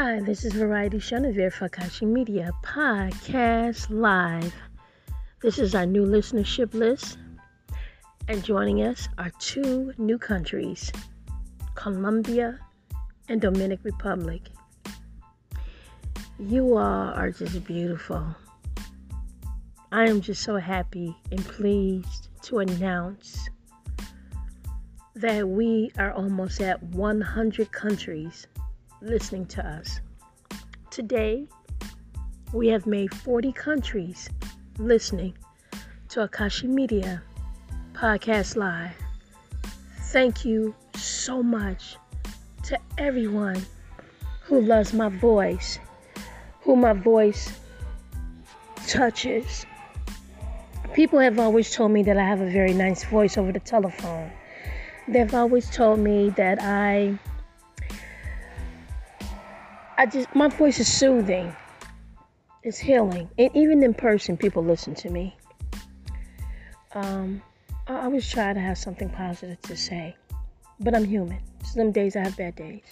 [0.00, 4.54] Hi, this is Variety Chenevert Fakashi Media Podcast Live.
[5.42, 7.18] This is our new listenership list.
[8.28, 10.92] And joining us are two new countries
[11.74, 12.60] Colombia
[13.28, 14.42] and Dominican Republic.
[16.38, 18.24] You all are just beautiful.
[19.90, 23.48] I am just so happy and pleased to announce
[25.16, 28.46] that we are almost at 100 countries
[29.00, 30.00] listening to us.
[30.90, 31.46] Today,
[32.52, 34.28] we have made 40 countries
[34.78, 35.36] listening
[36.08, 37.22] to Akashi Media
[37.92, 38.96] Podcast Live.
[40.10, 41.96] Thank you so much
[42.64, 43.64] to everyone
[44.42, 45.78] who loves my voice,
[46.62, 47.52] who my voice
[48.86, 49.66] touches.
[50.94, 54.32] People have always told me that I have a very nice voice over the telephone.
[55.06, 57.18] They've always told me that I
[59.98, 61.54] I just my voice is soothing.
[62.62, 63.28] It's healing.
[63.36, 65.36] And even in person people listen to me.
[66.92, 67.42] Um
[67.88, 70.14] I always try to have something positive to say.
[70.78, 71.40] But I'm human.
[71.64, 72.84] Some days I have bad days.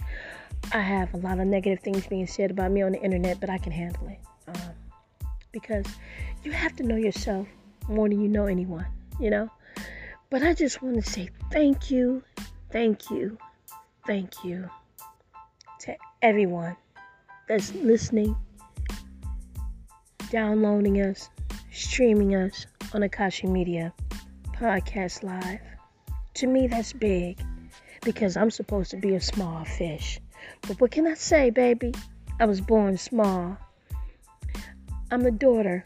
[0.73, 3.51] I have a lot of negative things being said about me on the internet, but
[3.51, 4.19] I can handle it.
[4.49, 5.87] Um, because
[6.43, 7.47] you have to know yourself
[7.89, 8.87] more than you know anyone,
[9.21, 9.49] you know?
[10.29, 12.25] But I just want to say thank you,
[12.73, 13.39] thank you,
[14.07, 14.69] thank you
[15.81, 16.77] to everyone
[17.49, 18.35] that's listening,
[20.31, 21.29] downloading us,
[21.73, 23.93] streaming us on Akashi Media
[24.53, 25.61] Podcast Live.
[26.35, 27.41] To me, that's big
[28.03, 30.21] because I'm supposed to be a small fish.
[30.63, 31.95] But what can I say, baby?
[32.41, 33.57] I was born small.
[35.11, 35.83] I'm the daughter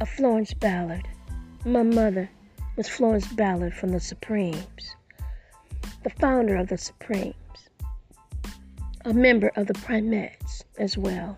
[0.00, 1.08] of Florence Ballard.
[1.64, 2.30] My mother
[2.76, 4.94] was Florence Ballard from the Supremes,
[6.04, 7.34] the founder of the Supremes
[9.04, 11.36] a member of the Primettes as well.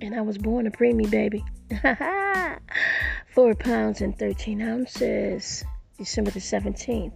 [0.00, 1.44] And I was born a preemie baby.
[3.34, 5.64] Four pounds and 13 ounces.
[6.00, 7.12] December the 17th,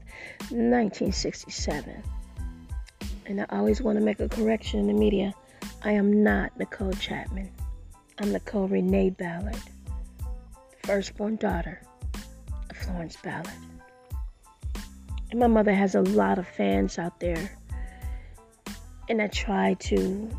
[0.51, 2.03] 1967.
[3.25, 5.33] And I always want to make a correction in the media.
[5.83, 7.51] I am not Nicole Chapman.
[8.19, 9.57] I'm Nicole Renee Ballard,
[10.83, 11.81] firstborn daughter
[12.69, 13.49] of Florence Ballard.
[15.31, 17.57] And my mother has a lot of fans out there
[19.09, 20.31] and I try to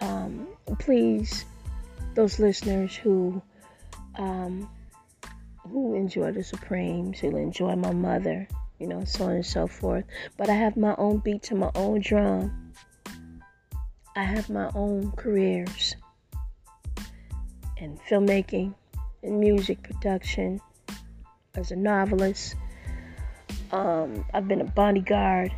[0.00, 0.46] um,
[0.78, 1.44] please
[2.14, 3.42] those listeners who
[4.16, 4.68] um,
[5.58, 10.04] who enjoy the Supremes, who enjoy my mother, you know, so on and so forth.
[10.36, 12.72] But I have my own beat to my own drum.
[14.16, 15.94] I have my own careers
[17.76, 18.74] in filmmaking,
[19.22, 20.60] in music production,
[21.54, 22.56] as a novelist.
[23.70, 25.52] Um, I've been a bodyguard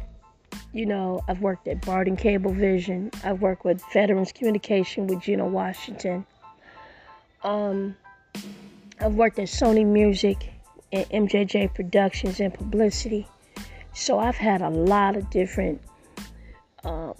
[0.73, 3.13] you know, I've worked at Barden Cablevision.
[3.25, 6.25] I've worked with Veterans Communication with Gina Washington.
[7.43, 7.97] Um,
[9.01, 10.53] I've worked at Sony Music
[10.93, 13.27] and MJJ Productions and Publicity.
[13.93, 15.81] So I've had a lot of different.
[16.85, 17.15] Um,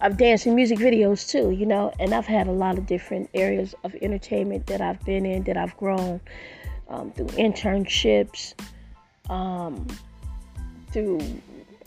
[0.00, 3.30] I've danced in music videos too, you know, and I've had a lot of different
[3.34, 6.20] areas of entertainment that I've been in, that I've grown
[6.88, 8.54] um, through internships,
[9.28, 9.86] um,
[10.92, 11.20] through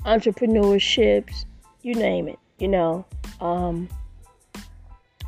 [0.05, 1.45] entrepreneurships,
[1.81, 3.05] you name it, you know.
[3.39, 3.89] Um,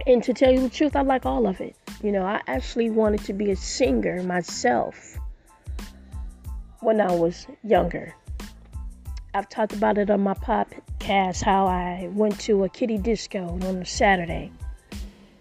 [0.05, 1.75] and to tell you the truth, I like all of it.
[2.01, 5.17] You know, I actually wanted to be a singer myself
[6.81, 8.13] when I was younger.
[9.33, 13.63] I've talked about it on my podcast how I went to a kitty disco on
[13.63, 14.51] a Saturday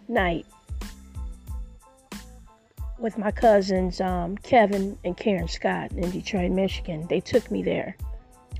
[0.09, 0.47] night
[2.99, 7.07] with my cousins um, Kevin and Karen Scott in Detroit, Michigan.
[7.09, 7.97] They took me there.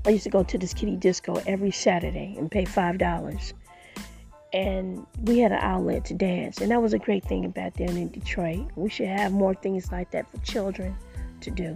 [0.05, 3.53] I used to go to this kitty disco every Saturday and pay five dollars.
[4.51, 7.89] And we had an outlet to dance, and that was a great thing about there
[7.89, 8.69] in Detroit.
[8.75, 10.95] We should have more things like that for children
[11.41, 11.75] to do.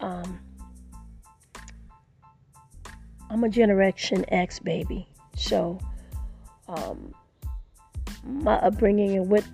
[0.00, 0.40] Um,
[3.28, 5.06] I'm a Generation X baby,
[5.36, 5.78] so
[6.68, 7.12] um,
[8.24, 9.44] my upbringing and what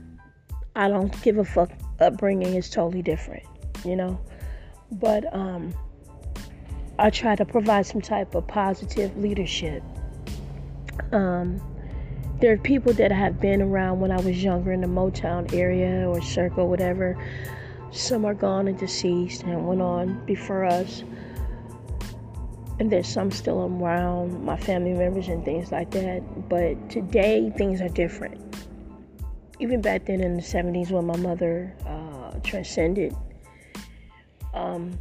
[0.77, 3.43] I don't give a fuck upbringing is totally different,
[3.85, 4.21] you know.
[4.93, 5.75] But um,
[6.99, 9.83] I try to provide some type of positive leadership.
[11.13, 11.61] Um,
[12.41, 15.53] there are people that I have been around when I was younger in the Motown
[15.53, 17.17] area or circle, whatever.
[17.91, 21.03] Some are gone and deceased and went on before us.
[22.79, 26.49] And there's some still around, my family members and things like that.
[26.49, 28.41] But today, things are different.
[29.61, 33.17] Even back then in the 70s when my mother uh, transcended,
[34.53, 34.99] um,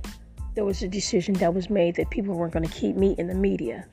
[0.56, 3.28] there was a decision that was made that people weren't going to keep me in
[3.28, 3.88] the media.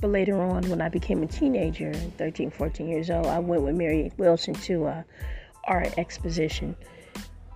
[0.00, 3.76] But later on, when I became a teenager, 13, 14 years old, I went with
[3.76, 5.04] Mary Wilson to a
[5.64, 6.74] art exposition.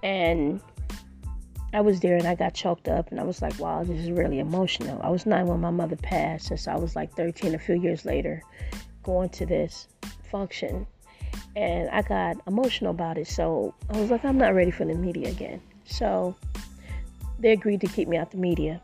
[0.02, 0.60] And
[1.72, 4.10] I was there and I got choked up and I was like, wow, this is
[4.10, 5.00] really emotional.
[5.02, 7.80] I was nine when my mother passed, and so I was like 13 a few
[7.80, 8.42] years later,
[9.02, 9.88] going to this
[10.30, 10.86] function.
[11.56, 13.26] And I got emotional about it.
[13.26, 15.60] So I was like, I'm not ready for the media again.
[15.84, 16.36] So
[17.38, 18.80] they agreed to keep me out the media.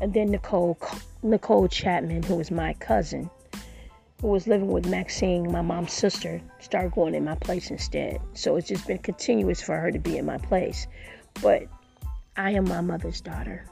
[0.00, 0.78] And then Nicole
[1.22, 3.30] Nicole Chapman, who was my cousin,
[4.20, 8.20] who was living with Maxine, my mom's sister, started going in my place instead.
[8.34, 10.86] So it's just been continuous for her to be in my place.
[11.42, 11.64] But
[12.36, 13.66] I am my mother's daughter.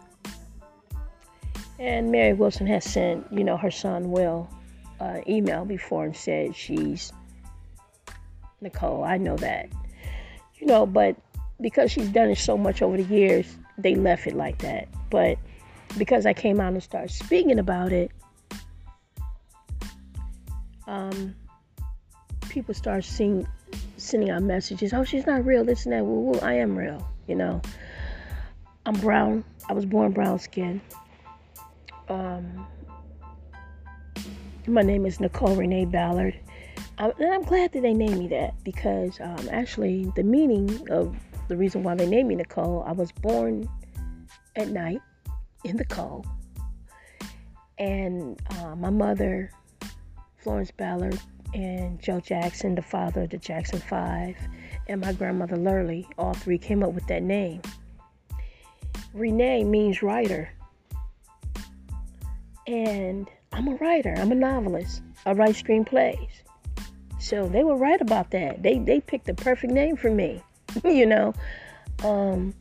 [1.79, 4.49] And Mary Wilson has sent, you know, her son Will
[5.01, 7.13] uh, email before and said she's
[8.61, 9.05] Nicole.
[9.05, 9.69] I know that,
[10.57, 11.17] you know, but
[11.61, 14.89] because she's done it so much over the years, they left it like that.
[15.11, 15.39] But
[15.97, 18.11] because I came out and started speaking about it,
[20.87, 21.35] um,
[22.49, 23.47] people start seeing,
[23.97, 24.93] sending out messages.
[24.93, 25.65] Oh, she's not real.
[25.65, 26.43] This and that.
[26.43, 27.09] I am real.
[27.27, 27.63] You know.
[28.89, 29.45] I'm brown.
[29.69, 30.81] I was born brown skin.
[32.09, 32.67] Um,
[34.67, 36.41] my name is Nicole Renee Ballard.
[36.97, 41.15] I'm, and I'm glad that they named me that because um, actually, the meaning of
[41.49, 43.69] the reason why they named me Nicole, I was born
[44.57, 45.01] at night
[45.65, 46.27] in the cold.
[47.79, 49.51] And uh, my mother,
[50.39, 51.19] Florence Ballard,
[51.55, 54.37] and Joe Jackson, the father of the Jackson Five,
[54.89, 57.63] and my grandmother Lurlee, all three came up with that name.
[59.15, 60.51] Renee means writer.
[62.67, 65.03] And I'm a writer, I'm a novelist.
[65.25, 66.29] I write screenplays.
[67.19, 68.63] So they were right about that.
[68.63, 70.43] They they picked the perfect name for me.
[70.85, 71.35] you know.
[72.05, 72.55] Um,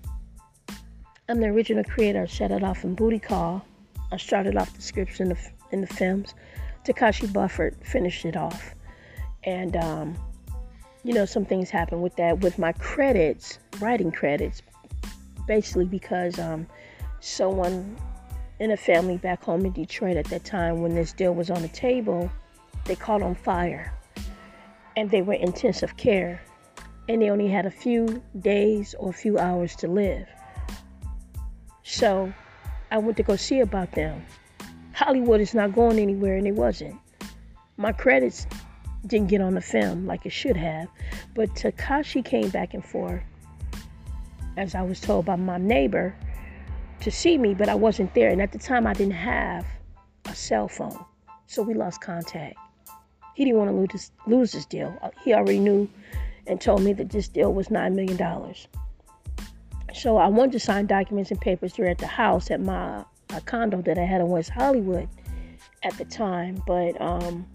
[1.30, 2.24] I'm the original creator.
[2.24, 3.65] I set it off in Booty Call.
[4.12, 5.38] I started off the scripts in the
[5.71, 6.33] in the films.
[6.86, 8.74] Takashi Bufford finished it off,
[9.44, 10.15] and um,
[11.04, 14.62] you know some things happened with that with my credits, writing credits,
[15.48, 16.65] basically because um,
[17.19, 17.98] someone
[18.60, 21.62] in a family back home in Detroit at that time when this deal was on
[21.62, 22.31] the table,
[22.86, 23.94] they caught on fire,
[24.95, 26.42] and they were intensive care,
[27.07, 30.27] and they only had a few days or a few hours to live.
[31.83, 32.33] So
[32.92, 34.25] I went to go see about them.
[34.94, 36.95] Hollywood is not going anywhere, and it wasn't.
[37.77, 38.48] My credits
[39.06, 40.88] didn't get on the film like it should have,
[41.36, 43.21] but Takashi came back and forth,
[44.57, 46.15] as I was told by my neighbor,
[47.01, 48.30] to see me, but I wasn't there.
[48.30, 49.65] And at the time, I didn't have
[50.25, 51.06] a cell phone,
[51.45, 52.57] so we lost contact.
[53.36, 54.98] He didn't want to lose lose this deal.
[55.24, 55.88] He already knew
[56.47, 58.17] and told me that this deal was $9 million.
[59.94, 63.03] So I wanted to sign documents and papers here at the house at my
[63.45, 65.09] condo that I had in West Hollywood
[65.83, 67.47] at the time, but um,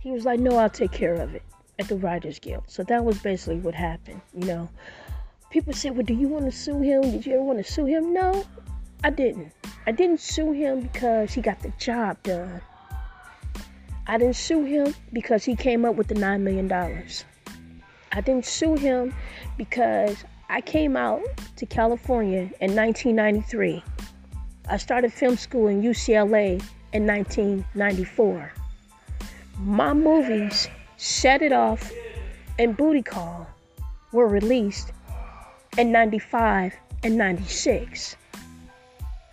[0.00, 1.42] he was like, "No, I'll take care of it
[1.78, 4.20] at the Writers Guild." So that was basically what happened.
[4.34, 4.68] You know,
[5.50, 7.02] people said, "Well, do you want to sue him?
[7.02, 8.44] Did you ever want to sue him?" No,
[9.04, 9.52] I didn't.
[9.86, 12.60] I didn't sue him because he got the job done.
[14.08, 17.24] I didn't sue him because he came up with the nine million dollars.
[18.12, 19.12] I didn't sue him
[19.56, 21.22] because I came out
[21.56, 23.82] to California in 1993.
[24.68, 28.52] I started film school in UCLA in 1994.
[29.58, 31.92] My movies, Set It Off
[32.58, 33.48] and Booty Call,
[34.12, 34.92] were released
[35.76, 38.16] in 95 and 96.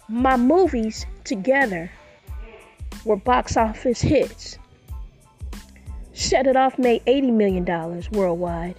[0.10, 1.92] My movies together
[3.06, 4.58] were box office hits.
[6.14, 7.66] Set It Off made $80 million
[8.12, 8.76] worldwide.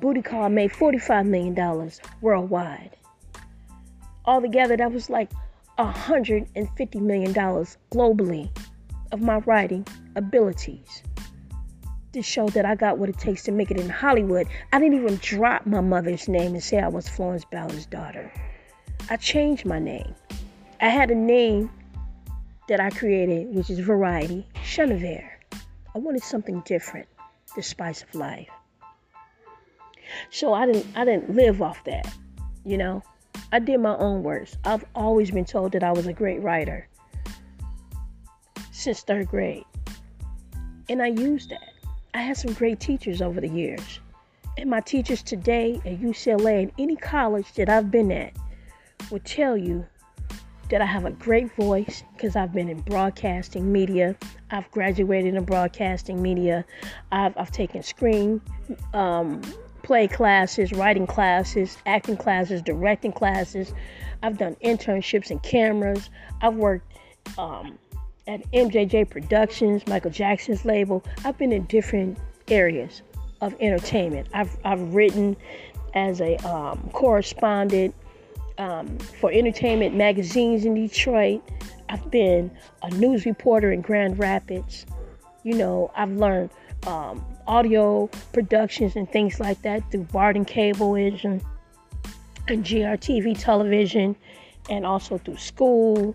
[0.00, 1.90] Booty Call made $45 million
[2.20, 2.90] worldwide.
[4.26, 5.30] Altogether, that was like
[5.78, 8.50] $150 million globally
[9.10, 11.02] of my writing abilities
[12.12, 14.46] to show that I got what it takes to make it in Hollywood.
[14.72, 18.30] I didn't even drop my mother's name and say I was Florence Ballard's daughter.
[19.08, 20.14] I changed my name.
[20.80, 21.70] I had a name
[22.68, 25.41] that I created, which is Variety Chenevert.
[25.94, 27.08] I wanted something different,
[27.54, 28.48] the spice of life.
[30.30, 32.12] So I didn't I didn't live off that,
[32.64, 33.02] you know.
[33.50, 34.56] I did my own words.
[34.64, 36.88] I've always been told that I was a great writer
[38.70, 39.64] since third grade.
[40.88, 41.72] And I used that.
[42.14, 44.00] I had some great teachers over the years.
[44.58, 48.34] And my teachers today at UCLA and any college that I've been at
[49.10, 49.86] would tell you
[50.72, 54.16] that I have a great voice because I've been in broadcasting media.
[54.50, 56.64] I've graduated in broadcasting media.
[57.12, 58.40] I've, I've taken screen
[58.94, 59.42] um,
[59.82, 63.74] play classes, writing classes, acting classes, directing classes.
[64.22, 66.08] I've done internships in cameras.
[66.40, 66.90] I've worked
[67.36, 67.78] um,
[68.26, 71.04] at MJJ Productions, Michael Jackson's label.
[71.22, 72.16] I've been in different
[72.48, 73.02] areas
[73.42, 74.26] of entertainment.
[74.32, 75.36] I've, I've written
[75.92, 77.94] as a um, correspondent
[78.58, 81.42] um, for entertainment magazines in Detroit.
[81.88, 82.50] I've been
[82.82, 84.86] a news reporter in Grand Rapids.
[85.42, 86.50] You know, I've learned
[86.86, 91.42] um, audio productions and things like that through Barden Cablevision
[92.48, 94.16] and GRTV television
[94.70, 96.14] and also through school.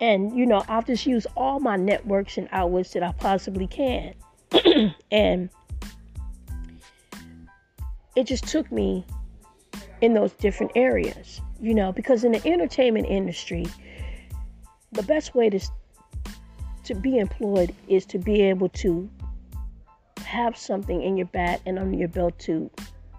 [0.00, 4.14] And, you know, I've just used all my networks and outlets that I possibly can.
[5.10, 5.48] and
[8.14, 9.04] it just took me
[10.00, 13.66] in those different areas, you know, because in the entertainment industry,
[14.92, 15.60] the best way to
[16.84, 19.10] to be employed is to be able to
[20.24, 22.70] have something in your back and under your belt to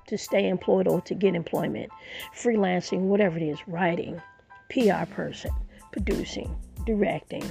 [0.07, 1.91] to stay employed or to get employment,
[2.35, 4.21] freelancing, whatever it is, writing,
[4.69, 5.51] PR person,
[5.91, 7.43] producing, directing.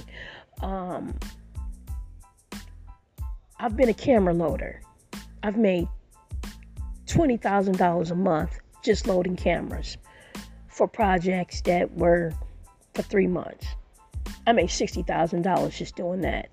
[0.63, 1.13] Um,
[3.59, 4.81] I've been a camera loader.
[5.43, 5.87] I've made
[7.05, 9.97] $20,000 a month just loading cameras
[10.77, 12.31] for projects that were
[12.93, 13.65] for three months.
[14.45, 16.49] I made $60,000 just doing that.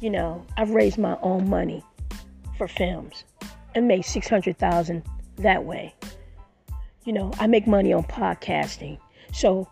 [0.00, 1.82] You know, I've raised my own money
[2.58, 3.24] for films
[3.74, 5.02] and made 600,000
[5.38, 5.94] that way.
[7.04, 8.98] You know, I make money on podcasting.
[9.32, 9.66] So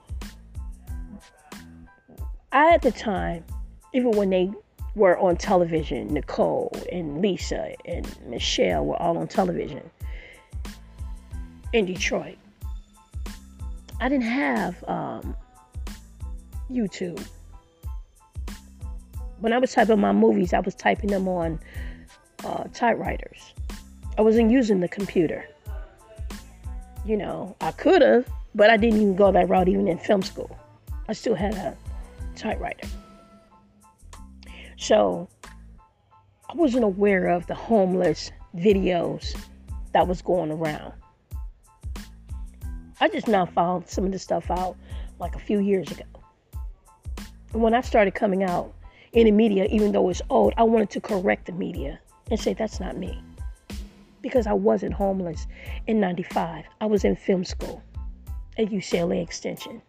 [2.50, 3.44] I at the time,
[3.92, 4.50] even when they
[4.94, 6.12] were on television.
[6.12, 9.88] Nicole and Lisa and Michelle were all on television
[11.72, 12.36] in Detroit.
[14.00, 15.36] I didn't have um,
[16.70, 17.24] YouTube.
[19.40, 21.58] When I was typing my movies, I was typing them on
[22.44, 23.54] uh, typewriters.
[24.16, 25.44] I wasn't using the computer.
[27.04, 30.22] You know, I could have, but I didn't even go that route even in film
[30.22, 30.56] school.
[31.08, 31.76] I still had a
[32.36, 32.86] typewriter.
[34.76, 35.28] So
[36.48, 39.36] I wasn't aware of the homeless videos
[39.92, 40.92] that was going around.
[43.00, 44.76] I just now found some of the stuff out
[45.18, 46.04] like a few years ago.
[47.52, 48.72] When I started coming out
[49.12, 52.00] in the media, even though it's old, I wanted to correct the media
[52.30, 53.22] and say that's not me.
[54.20, 55.46] Because I wasn't homeless
[55.86, 56.64] in 95.
[56.80, 57.82] I was in film school
[58.58, 59.80] at UCLA Extension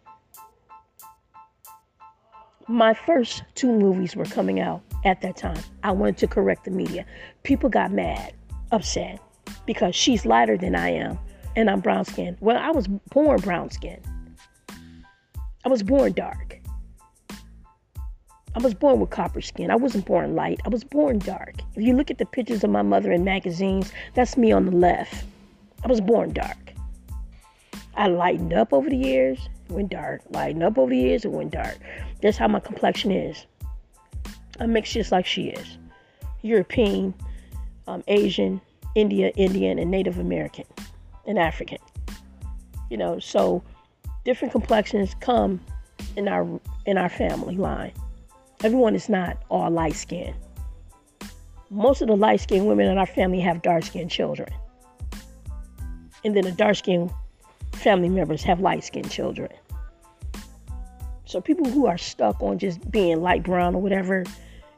[2.70, 5.60] my first two movies were coming out at that time.
[5.82, 7.04] I wanted to correct the media.
[7.42, 8.32] People got mad,
[8.70, 9.18] upset,
[9.66, 11.18] because she's lighter than I am
[11.56, 12.36] and I'm brown skinned.
[12.40, 14.04] Well, I was born brown skinned.
[15.64, 16.60] I was born dark.
[18.54, 19.70] I was born with copper skin.
[19.70, 20.60] I wasn't born light.
[20.64, 21.54] I was born dark.
[21.76, 24.72] If you look at the pictures of my mother in magazines, that's me on the
[24.72, 25.24] left.
[25.84, 26.72] I was born dark.
[27.94, 30.22] I lightened up over the years, went dark.
[30.30, 31.78] Lightened up over the years, it went dark.
[32.22, 33.46] That's how my complexion is.
[34.58, 35.78] I'm mixed just like she is.
[36.42, 37.14] European,
[37.86, 38.60] um, Asian,
[38.94, 40.64] India, Indian, and Native American,
[41.30, 41.78] and African.
[42.90, 43.62] You know, so
[44.24, 45.60] different complexions come
[46.16, 47.92] in our in our family line.
[48.62, 50.34] Everyone is not all light skinned.
[51.70, 54.48] Most of the light skinned women in our family have dark skinned children.
[56.24, 57.10] And then the dark skinned
[57.72, 59.50] family members have light skinned children.
[61.24, 64.24] So people who are stuck on just being light brown or whatever,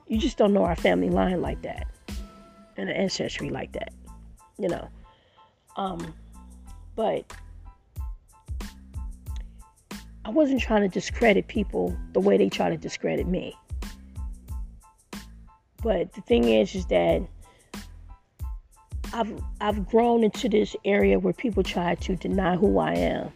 [0.06, 1.86] you just don't know our family line like that
[2.76, 3.92] and the ancestry like that,
[4.58, 4.88] you know.
[5.76, 6.14] Um,
[6.94, 7.24] but
[10.24, 13.54] I wasn't trying to discredit people the way they try to discredit me.
[15.82, 17.22] But the thing is, is that
[19.12, 23.32] I've I've grown into this area where people try to deny who I am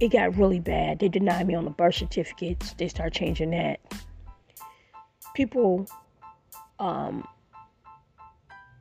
[0.00, 0.98] it got really bad.
[0.98, 2.74] They denied me on the birth certificates.
[2.74, 3.80] They start changing that.
[5.34, 5.86] People
[6.78, 7.26] um,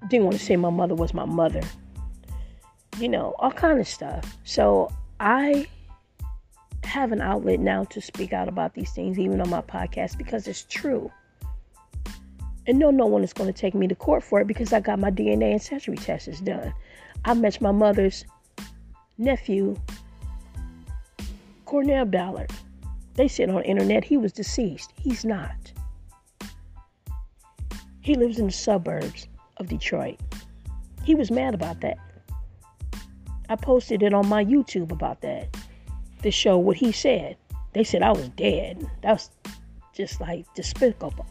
[0.10, 1.62] didn't want to say my mother was my mother.
[3.00, 4.38] You know, all kind of stuff.
[4.44, 5.68] So I
[6.84, 10.48] have an outlet now to speak out about these things, even on my podcast, because
[10.48, 11.12] it's true.
[12.68, 14.80] And no, no one is going to take me to court for it because I
[14.80, 16.74] got my DNA and ancestry tests done.
[17.24, 18.26] I met my mother's
[19.18, 19.76] nephew
[21.66, 22.52] Cornell Ballard.
[23.16, 24.94] They said on the internet he was deceased.
[25.00, 25.72] He's not.
[28.02, 30.20] He lives in the suburbs of Detroit.
[31.04, 31.98] He was mad about that.
[33.50, 35.56] I posted it on my YouTube about that
[36.24, 37.38] to show what he said.
[37.74, 38.90] They said I was dead.
[39.02, 39.30] That was
[39.94, 41.28] just like despicable,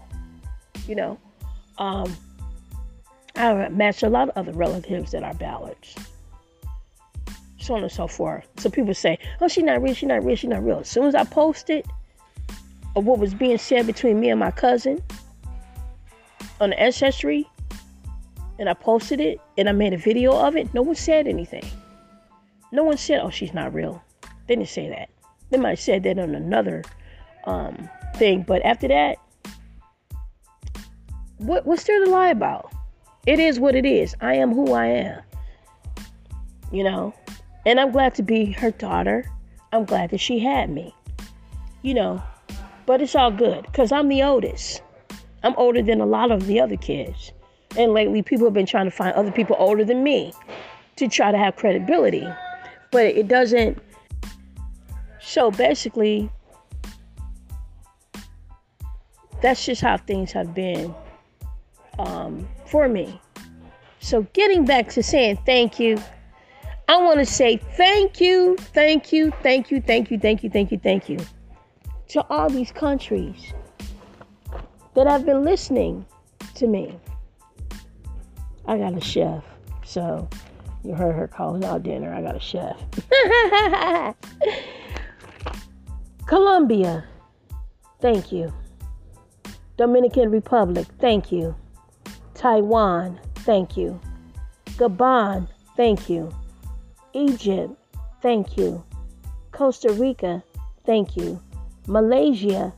[0.87, 1.19] you know.
[1.79, 2.15] Um,
[3.37, 5.95] I matched a lot of other relatives that are Ballards
[7.65, 8.47] so on and so forth.
[8.59, 9.95] So people say, "Oh, she's not real.
[9.95, 10.37] She's not real.
[10.37, 11.87] She's not real." As soon as I posted
[12.95, 15.03] of what was being said between me and my cousin
[16.61, 17.49] on the ancestry
[18.59, 21.65] and I posted it and I made a video of it, no one said anything.
[22.75, 24.03] No one said, oh, she's not real.
[24.49, 25.09] They didn't say that.
[25.51, 26.83] They might have said that on another
[27.45, 29.19] um, thing, but after that,
[31.39, 32.73] what, what's there to lie about?
[33.29, 34.17] It is what it is.
[34.21, 35.23] I am who I am.
[36.73, 37.15] You know?
[37.65, 39.25] And I'm glad to be her daughter.
[39.73, 40.93] I'm glad that she had me.
[41.83, 42.23] You know?
[42.87, 44.83] But it's all good because I'm the oldest.
[45.45, 47.31] I'm older than a lot of the other kids.
[47.79, 50.33] And lately, people have been trying to find other people older than me
[50.97, 52.27] to try to have credibility.
[52.95, 53.77] But it doesn't.
[55.21, 56.31] So basically,
[59.43, 60.95] that's just how things have been
[61.99, 63.21] um, for me.
[63.99, 66.01] So, getting back to saying thank you,
[66.87, 70.71] I want to say thank you, thank you, thank you, thank you, thank you, thank
[70.71, 71.19] you, thank you
[72.11, 73.55] to all these countries
[74.95, 76.07] that have been listening
[76.55, 76.97] to me.
[78.67, 79.43] I got a chef,
[79.85, 80.29] so
[80.85, 82.13] you heard her calling out dinner.
[82.13, 82.77] I got a chef.
[86.27, 87.05] Colombia,
[88.01, 88.53] thank you.
[89.77, 91.55] Dominican Republic, thank you.
[92.35, 93.99] Taiwan, thank you.
[94.77, 96.31] Gabon, thank you.
[97.15, 97.73] Egypt,
[98.21, 98.85] thank you.
[99.53, 100.43] Costa Rica,
[100.85, 101.41] thank you.
[101.87, 102.73] Malaysia,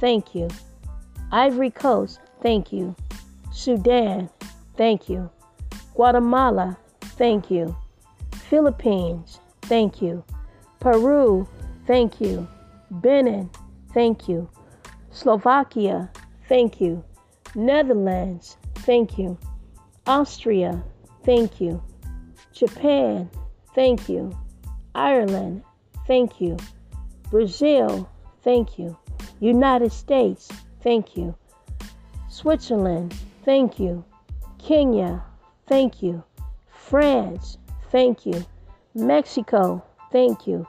[0.00, 0.48] thank you.
[1.30, 2.94] Ivory Coast, thank you.
[3.52, 4.28] Sudan,
[4.76, 5.30] thank you.
[5.94, 6.76] Guatemala,
[7.16, 7.74] thank you.
[8.50, 10.22] Philippines, thank you.
[10.80, 11.48] Peru,
[11.86, 12.46] thank you.
[12.90, 13.50] Benin,
[13.92, 14.48] thank you.
[15.10, 16.10] Slovakia,
[16.48, 17.02] thank you.
[17.54, 19.38] Netherlands, thank you.
[20.06, 20.82] Austria,
[21.24, 21.82] thank you.
[22.52, 23.30] Japan,
[23.74, 24.36] thank you.
[24.94, 25.62] Ireland,
[26.06, 26.56] thank you.
[27.30, 28.08] Brazil,
[28.42, 28.96] thank you.
[29.40, 30.48] United States,
[30.82, 31.34] thank you.
[32.28, 34.04] Switzerland, thank you.
[34.58, 35.22] Kenya,
[35.66, 36.22] thank you.
[36.88, 37.56] France,
[37.90, 38.44] thank you.
[38.94, 40.66] Mexico, thank you.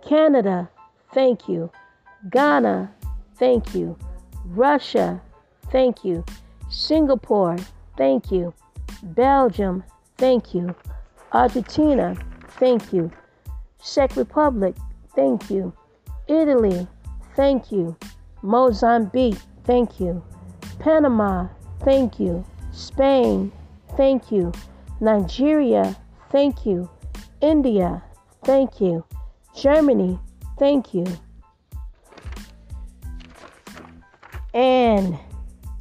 [0.00, 0.70] Canada,
[1.12, 1.70] thank you.
[2.30, 2.92] Ghana,
[3.36, 3.98] thank you.
[4.44, 5.20] Russia,
[5.72, 6.24] thank you.
[6.70, 7.56] Singapore,
[7.96, 8.54] thank you.
[9.02, 9.82] Belgium,
[10.16, 10.74] thank you.
[11.32, 12.14] Argentina,
[12.60, 13.10] thank you.
[13.82, 14.76] Czech Republic,
[15.16, 15.72] thank you.
[16.28, 16.86] Italy,
[17.34, 17.96] thank you.
[18.42, 20.22] Mozambique, thank you.
[20.78, 21.48] Panama,
[21.80, 22.44] thank you.
[22.70, 23.50] Spain,
[23.96, 24.52] thank you.
[25.00, 25.96] Nigeria,
[26.30, 26.88] thank you.
[27.40, 28.02] India,
[28.44, 29.04] thank you.
[29.54, 30.18] Germany,
[30.58, 31.06] thank you.
[34.54, 35.18] And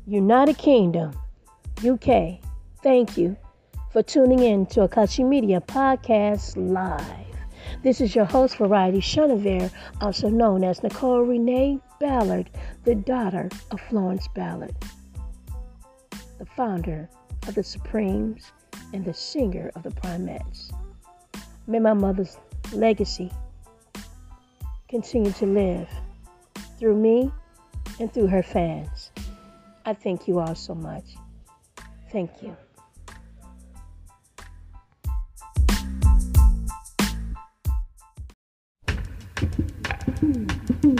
[0.05, 1.13] United Kingdom,
[1.83, 2.39] UK,
[2.83, 3.37] thank you
[3.91, 7.25] for tuning in to Akashi Media Podcast Live.
[7.83, 12.49] This is your host, Variety Chenevert, also known as Nicole Renee Ballard,
[12.83, 14.75] the daughter of Florence Ballard,
[16.37, 17.09] the founder
[17.47, 18.51] of the Supremes
[18.93, 20.71] and the singer of the Primettes.
[21.67, 22.37] May my mother's
[22.73, 23.31] legacy
[24.87, 25.89] continue to live
[26.79, 27.31] through me
[27.99, 29.11] and through her fans.
[29.85, 31.05] I thank you all so much.
[32.11, 32.55] Thank you.
[40.21, 40.94] Mm-hmm.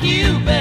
[0.00, 0.57] like you, baby.